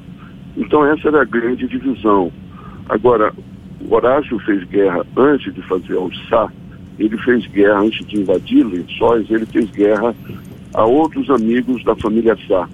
Então 0.57 0.85
essa 0.85 1.09
era 1.09 1.23
a 1.23 1.25
grande 1.25 1.67
divisão. 1.67 2.31
Agora, 2.89 3.33
o 3.81 3.95
Horácio 3.95 4.39
fez 4.41 4.65
guerra 4.65 5.05
antes 5.17 5.53
de 5.55 5.63
fazer 5.63 5.97
ao 5.97 6.13
Sá, 6.29 6.51
ele 6.99 7.17
fez 7.19 7.47
guerra 7.47 7.81
antes 7.81 8.07
de 8.07 8.21
invadir 8.21 8.65
Lençóis, 8.65 9.31
ele 9.31 9.47
fez 9.47 9.71
guerra 9.71 10.15
a 10.75 10.85
outros 10.85 11.31
amigos 11.31 11.83
da 11.85 11.97
família 11.97 12.37
Sá, 12.47 12.69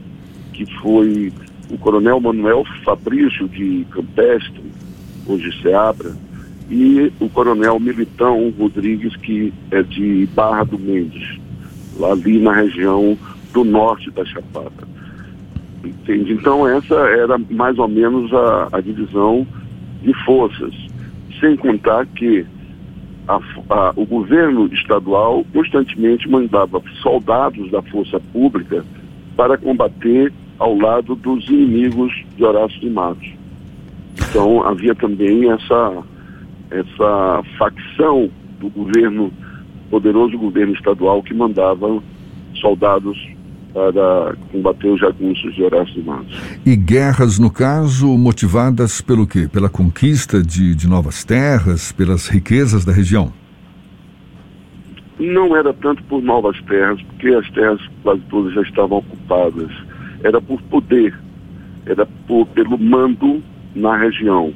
que 0.53 0.67
foi 0.81 1.33
o 1.71 1.79
coronel 1.79 2.21
Manuel 2.21 2.65
Fabrício 2.85 3.49
de 3.49 3.87
Campestre, 3.91 4.63
hoje 5.27 5.63
Seabra, 5.63 6.13
e 6.71 7.13
o 7.21 7.29
coronel 7.29 7.79
Militão 7.79 8.53
Rodrigues, 8.59 9.15
que 9.17 9.53
é 9.71 9.83
de 9.83 10.27
Barra 10.35 10.65
do 10.65 10.79
Mendes, 10.79 11.39
ali 12.11 12.39
na 12.39 12.53
região 12.53 13.17
do 13.53 13.65
norte 13.65 14.11
da 14.11 14.25
Chapada. 14.25 14.89
Entende? 15.85 16.33
Então 16.33 16.67
essa 16.67 16.95
era 16.95 17.39
mais 17.51 17.79
ou 17.79 17.89
menos 17.89 18.33
a, 18.33 18.69
a 18.73 18.81
divisão 18.81 19.47
de 20.03 20.13
forças, 20.25 20.75
sem 21.41 21.57
contar 21.57 22.07
que 22.07 22.47
a, 23.29 23.39
a, 23.71 23.93
o 23.97 24.07
governo 24.07 24.67
estadual 24.73 25.45
constantemente 25.53 26.29
mandava 26.29 26.83
soldados 27.03 27.71
da 27.71 27.83
força 27.83 28.21
pública 28.33 28.85
para 29.37 29.57
combater 29.57 30.33
ao 30.59 30.77
lado 30.77 31.15
dos 31.17 31.49
inimigos 31.49 32.13
de 32.37 32.45
Horácio 32.45 32.81
de 32.81 32.91
Matos. 32.91 33.29
Então 34.29 34.63
havia 34.67 34.95
também 34.95 35.51
essa 35.51 36.03
essa 36.73 37.43
facção 37.59 38.31
do 38.59 38.71
governo, 38.71 39.33
poderoso 39.91 40.39
governo 40.39 40.73
estadual 40.73 41.23
que 41.23 41.35
mandava 41.35 42.03
soldados 42.55 43.19
para 43.73 44.37
combater 44.51 44.89
os 44.89 45.01
jagunços 45.01 45.55
de 45.55 45.63
Horácio 45.63 46.05
Matos. 46.05 46.41
E 46.65 46.77
guerras, 46.77 47.39
no 47.39 47.51
caso, 47.51 48.07
motivadas 48.19 49.01
pelo 49.01 49.27
quê? 49.27 49.49
Pela 49.51 49.69
conquista 49.69 50.43
de, 50.43 50.75
de 50.75 50.89
novas 50.89 51.25
terras, 51.25 51.91
pelas 51.93 52.29
riquezas 52.29 52.85
da 52.85 52.93
região? 52.93 53.33
Não 55.19 55.57
era 55.57 55.73
tanto 55.75 56.03
por 56.05 56.23
novas 56.23 56.61
terras, 56.63 57.01
porque 57.03 57.29
as 57.29 57.49
terras 57.51 57.81
quase 58.03 58.21
todas 58.29 58.53
já 58.55 58.63
estavam 58.63 58.99
ocupadas. 58.99 59.71
Era 60.23 60.41
por 60.41 60.61
poder, 60.63 61.19
era 61.87 62.07
por, 62.27 62.47
pelo 62.49 62.79
mando 62.79 63.43
na 63.75 63.97
região. 63.97 64.53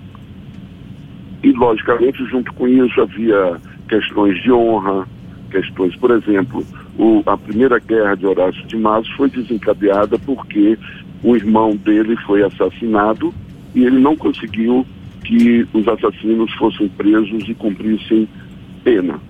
E, 1.43 1.53
logicamente, 1.53 2.25
junto 2.27 2.53
com 2.55 2.67
isso 2.67 3.01
havia 3.01 3.57
questões 3.89 4.43
de 4.43 4.51
honra, 4.51 5.07
questões, 5.51 5.95
por 5.97 6.11
exemplo, 6.11 6.65
o, 6.99 7.23
a 7.27 7.37
primeira 7.37 7.79
guerra 7.79 8.15
de 8.15 8.27
Horácio 8.27 8.67
de 8.67 8.77
Matos 8.77 9.11
foi 9.13 9.31
desencadeada 9.31 10.19
porque 10.19 10.79
o 11.23 11.37
irmão 11.37 11.77
dele 11.77 12.17
foi 12.27 12.43
assassinado 12.43 13.33
e 13.75 13.85
ele 13.85 13.99
não 13.99 14.17
conseguiu 14.17 14.87
que 15.25 15.67
os 15.73 15.87
assassinos 15.89 16.53
fossem 16.55 16.89
presos 16.89 17.49
e 17.49 17.55
cumprissem 17.55 18.29
pena. 18.85 19.21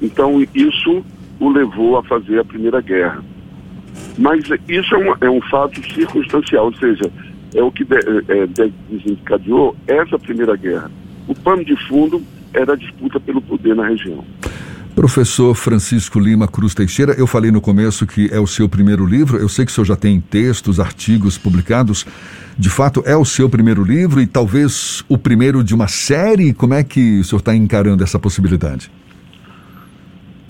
Então 0.00 0.40
isso 0.54 1.04
o 1.40 1.48
levou 1.48 1.96
a 1.96 2.02
fazer 2.02 2.38
a 2.38 2.44
primeira 2.44 2.80
guerra. 2.80 3.22
Mas 4.18 4.44
isso 4.68 4.94
é, 4.94 4.98
uma, 4.98 5.18
é 5.20 5.30
um 5.30 5.40
fato 5.42 5.80
circunstancial, 5.92 6.66
ou 6.66 6.74
seja, 6.74 7.10
é 7.54 7.62
o 7.62 7.70
que 7.70 7.84
de, 7.84 7.96
é, 7.96 8.46
de, 8.46 8.72
desencadeou 8.90 9.74
essa 9.86 10.18
primeira 10.18 10.56
guerra. 10.56 10.90
O 11.28 11.34
pano 11.34 11.64
de 11.64 11.76
fundo 11.86 12.22
era 12.52 12.72
a 12.72 12.76
disputa 12.76 13.20
pelo 13.20 13.40
poder 13.40 13.76
na 13.76 13.86
região. 13.86 14.24
Professor 14.94 15.54
Francisco 15.54 16.18
Lima 16.18 16.48
Cruz 16.48 16.74
Teixeira, 16.74 17.14
eu 17.16 17.24
falei 17.24 17.52
no 17.52 17.60
começo 17.60 18.04
que 18.04 18.28
é 18.32 18.40
o 18.40 18.48
seu 18.48 18.68
primeiro 18.68 19.06
livro. 19.06 19.38
Eu 19.38 19.48
sei 19.48 19.64
que 19.64 19.70
o 19.70 19.74
senhor 19.74 19.84
já 19.84 19.94
tem 19.94 20.20
textos, 20.20 20.80
artigos 20.80 21.38
publicados. 21.38 22.04
De 22.58 22.68
fato, 22.68 23.00
é 23.06 23.16
o 23.16 23.24
seu 23.24 23.48
primeiro 23.48 23.84
livro 23.84 24.20
e 24.20 24.26
talvez 24.26 25.04
o 25.08 25.16
primeiro 25.16 25.62
de 25.62 25.72
uma 25.72 25.86
série? 25.86 26.52
Como 26.52 26.74
é 26.74 26.82
que 26.82 27.20
o 27.20 27.24
senhor 27.24 27.38
está 27.38 27.54
encarando 27.54 28.02
essa 28.02 28.18
possibilidade? 28.18 28.90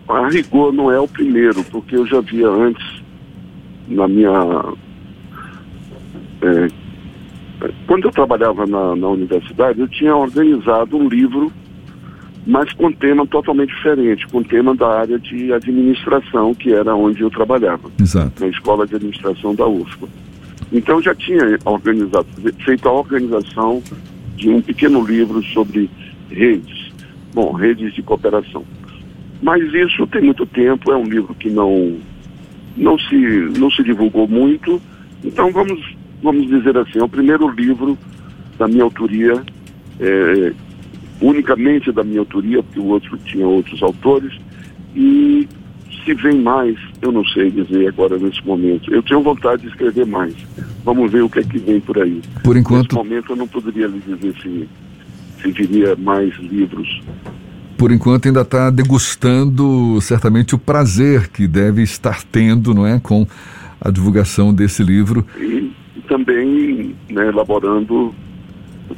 A 0.09 0.29
rigor 0.31 0.73
não 0.73 0.91
é 0.91 0.99
o 0.99 1.07
primeiro, 1.07 1.63
porque 1.65 1.95
eu 1.95 2.07
já 2.07 2.23
via 2.23 2.49
antes, 2.49 3.03
na 3.87 4.09
minha. 4.09 4.31
É, 6.41 6.69
quando 7.87 8.05
eu 8.05 8.11
trabalhava 8.11 8.67
na, 8.67 8.95
na 8.95 9.09
universidade, 9.09 9.81
eu 9.81 9.89
tinha 9.89 10.15
organizado 10.15 10.97
um 10.97 11.09
livro 11.09 11.53
mas 12.49 12.73
com 12.73 12.91
tema 12.91 13.27
totalmente 13.27 13.75
diferente, 13.75 14.27
com 14.29 14.43
tema 14.43 14.75
da 14.75 15.01
área 15.01 15.19
de 15.19 15.53
administração, 15.53 16.55
que 16.55 16.73
era 16.73 16.95
onde 16.95 17.21
eu 17.21 17.29
trabalhava, 17.29 17.91
Exato. 18.01 18.43
na 18.43 18.49
escola 18.49 18.87
de 18.87 18.97
administração 18.97 19.55
da 19.55 19.67
UFPA. 19.67 20.09
Então 20.73 21.03
já 21.03 21.15
tinha 21.15 21.59
organizado, 21.67 22.27
feito 22.65 22.89
a 22.89 22.93
organização 22.93 23.83
de 24.35 24.49
um 24.49 24.63
pequeno 24.63 25.05
livro 25.05 25.43
sobre 25.53 25.91
redes, 26.31 26.91
bom, 27.35 27.53
redes 27.53 27.93
de 27.93 28.03
cooperação. 28.03 28.65
Mas 29.43 29.63
isso 29.75 30.07
tem 30.07 30.23
muito 30.23 30.47
tempo, 30.47 30.91
é 30.91 30.97
um 30.97 31.05
livro 31.05 31.35
que 31.35 31.51
não 31.51 31.99
não 32.75 32.99
se 32.99 33.17
não 33.59 33.71
se 33.71 33.83
divulgou 33.83 34.27
muito. 34.27 34.81
Então 35.23 35.53
vamos 35.53 35.98
vamos 36.23 36.47
dizer 36.49 36.77
assim, 36.77 36.99
é 36.99 37.05
o 37.05 37.09
primeiro 37.09 37.49
livro 37.51 37.99
da 38.59 38.67
minha 38.67 38.83
autoria 38.83 39.43
é, 40.01 40.53
unicamente 41.21 41.91
da 41.93 42.05
minha 42.05 42.21
autoria, 42.21 42.63
porque 42.63 42.81
o 42.81 42.87
outro 42.87 43.19
tinha 43.19 43.47
outros 43.47 43.83
autores, 43.83 44.33
e 44.95 45.49
se 46.05 46.15
vem 46.15 46.41
mais, 46.41 46.77
eu 47.03 47.13
não 47.13 47.25
sei 47.27 47.51
dizer 47.51 47.89
agora 47.89 48.19
nesse 48.19 48.45
momento. 48.47 48.93
Eu 48.93 49.03
tenho 49.03 49.23
vontade 49.23 49.63
de 49.63 49.69
escrever 49.69 50.07
mais. 50.07 50.35
Vamos 50.85 51.11
ver 51.11 51.23
o 51.23 51.29
que 51.29 51.41
é 51.41 51.43
que 51.43 51.59
vem 51.59 51.81
por 51.81 51.99
aí. 51.99 52.23
Por 52.43 52.57
enquanto. 52.57 52.95
Nesse 52.95 52.95
momento 52.95 53.33
eu 53.33 53.37
não 53.37 53.47
poderia 53.47 53.87
lhe 53.87 54.01
dizer 54.01 54.35
se, 54.41 54.69
se 55.43 55.53
viria 55.53 55.95
mais 55.97 56.35
livros. 56.39 57.03
Por 57.77 57.93
enquanto 57.93 58.27
ainda 58.27 58.41
está 58.41 58.71
degustando 58.71 60.01
certamente 60.01 60.55
o 60.55 60.59
prazer 60.59 61.29
que 61.29 61.47
deve 61.47 61.83
estar 61.83 62.23
tendo, 62.25 62.75
não 62.75 62.87
é, 62.87 62.99
com 62.99 63.27
a 63.81 63.91
divulgação 63.91 64.53
desse 64.53 64.83
livro. 64.83 65.25
E, 65.39 65.43
e 65.43 65.73
também 66.29 66.95
né, 67.11 67.29
elaborando 67.29 68.15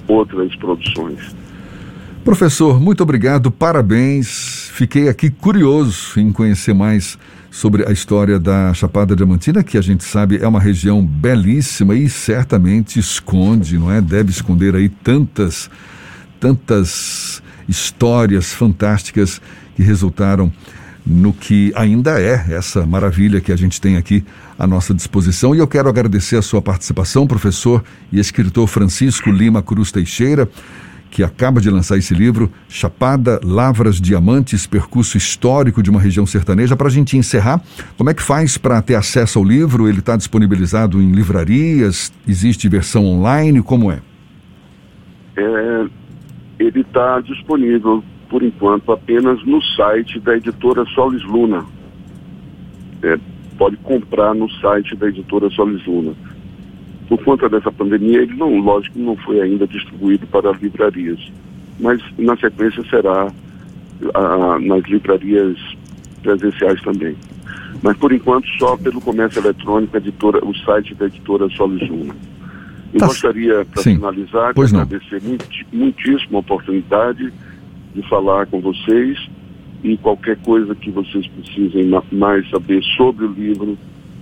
outras 0.09 0.55
produções. 0.57 1.35
Professor, 2.25 2.81
muito 2.81 3.03
obrigado, 3.03 3.51
parabéns. 3.51 4.69
Fiquei 4.75 5.09
aqui 5.09 5.31
curioso 5.31 6.19
em 6.19 6.33
conhecer 6.33 6.75
mais 6.75 7.17
sobre 7.51 7.89
a 7.89 7.93
história 7.93 8.39
da 8.39 8.75
Chapada 8.75 9.17
Diamantina, 9.17 9.63
que 9.63 9.79
a 9.79 9.81
gente 9.81 10.05
sabe 10.05 10.39
é 10.43 10.47
uma 10.47 10.61
região 10.61 11.05
belíssima 11.05 11.95
e 11.95 12.09
certamente 12.09 12.99
esconde, 12.99 13.79
não 13.79 13.91
é? 13.91 14.01
Deve 14.01 14.31
esconder 14.31 14.75
aí 14.75 14.89
tantas, 14.89 15.71
tantas 16.39 17.43
histórias 17.69 18.53
fantásticas 18.53 19.41
que 19.75 19.83
resultaram 19.83 20.53
no 21.11 21.33
que 21.33 21.73
ainda 21.75 22.21
é 22.21 22.55
essa 22.55 22.87
maravilha 22.87 23.41
que 23.41 23.51
a 23.51 23.57
gente 23.57 23.81
tem 23.81 23.97
aqui 23.97 24.25
à 24.57 24.65
nossa 24.65 24.95
disposição. 24.95 25.55
E 25.55 25.59
eu 25.59 25.67
quero 25.67 25.89
agradecer 25.89 26.37
a 26.37 26.43
sua 26.43 26.63
participação, 26.63 27.27
professor 27.27 27.83
e 28.13 28.21
escritor 28.21 28.69
Francisco 28.69 29.29
Lima 29.29 29.61
Cruz 29.61 29.91
Teixeira 29.91 30.49
que 31.11 31.25
acaba 31.25 31.61
de 31.61 31.69
lançar 31.69 31.99
esse 31.99 32.15
livro, 32.15 32.49
Chapada, 32.69 33.41
Lavras, 33.43 34.01
Diamantes, 34.01 34.65
Percurso 34.65 35.17
Histórico 35.17 35.83
de 35.83 35.91
uma 35.91 36.01
Região 36.01 36.25
Sertaneja. 36.25 36.77
Para 36.77 36.87
a 36.87 36.91
gente 36.91 37.17
encerrar, 37.17 37.61
como 37.99 38.11
é 38.11 38.15
que 38.15 38.23
faz 38.23 38.57
para 38.57 38.81
ter 38.81 38.95
acesso 38.95 39.41
ao 39.41 39.45
livro? 39.45 39.89
Ele 39.89 39.99
está 39.99 40.17
disponibilizado 40.17 41.03
em 41.03 41.11
livrarias? 41.11 42.13
Existe 42.29 42.69
versão 42.69 43.05
online? 43.05 43.61
Como 43.61 43.91
é? 43.91 43.99
é 45.37 45.87
ele 46.61 46.83
está 46.83 47.21
disponível, 47.23 48.05
por 48.31 48.43
enquanto, 48.43 48.91
apenas 48.93 49.45
no 49.45 49.61
site 49.61 50.19
da 50.21 50.37
editora 50.37 50.87
Solis 50.95 51.23
Luna. 51.25 51.67
É, 53.03 53.19
pode 53.59 53.77
comprar 53.79 54.35
no 54.35 54.49
site 54.53 54.97
da 54.97 55.09
editora 55.09 55.51
Solis 55.51 55.85
Luna 55.87 56.15
por 57.11 57.25
conta 57.25 57.49
dessa 57.49 57.73
pandemia, 57.73 58.23
ele 58.23 58.35
não, 58.37 58.57
lógico, 58.59 58.97
não 58.97 59.17
foi 59.17 59.41
ainda 59.41 59.67
distribuído 59.67 60.29
para 60.29 60.53
livrarias, 60.53 61.19
mas 61.81 62.01
na 62.17 62.37
sequência 62.37 62.85
será 62.89 63.33
nas 64.61 64.85
livrarias 64.85 65.59
presenciais 66.23 66.81
também. 66.83 67.17
Mas 67.83 67.97
por 67.97 68.13
enquanto 68.13 68.47
só 68.61 68.77
pelo 68.77 69.01
comércio 69.01 69.41
eletrônico, 69.41 69.97
editora, 69.97 70.39
o 70.45 70.55
site 70.59 70.95
da 70.95 71.07
editora 71.07 71.49
Solijuna. 71.51 72.15
Eu 72.95 73.01
tá. 73.01 73.07
gostaria, 73.07 73.65
para 73.65 73.83
finalizar, 73.83 74.55
de 74.55 74.61
agradecer 74.63 75.21
muito, 75.21 75.49
muitíssimo 75.73 76.37
a 76.37 76.41
oportunidade 76.41 77.33
de 77.95 78.03
falar 78.09 78.47
com 78.47 78.61
vocês 78.61 79.19
e 79.83 79.97
qualquer 79.97 80.37
coisa 80.39 80.75
que 80.75 80.91
vocês 80.91 81.27
precisem 81.29 81.91
mais 82.13 82.49
saber 82.51 82.83
sobre 82.97 83.25
o 83.25 83.33
livro, 83.33 83.79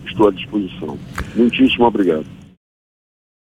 estou 0.06 0.28
à 0.28 0.30
disposição. 0.30 0.96
Muitíssimo 1.34 1.84
obrigado. 1.84 2.37